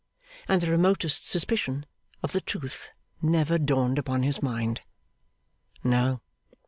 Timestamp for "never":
3.21-3.59